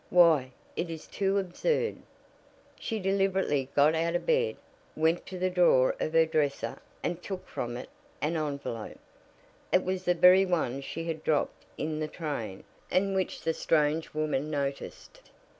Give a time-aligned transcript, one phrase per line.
[0.09, 1.97] "Why, it is too absurd"
[2.79, 4.55] She deliberately got out of bed,
[4.95, 7.87] went to the drawer of her dresser and took from it
[8.19, 8.97] an envelope.
[9.71, 14.11] It was the very one she had dropped in the train, and which the strange
[14.15, 15.29] woman noticed.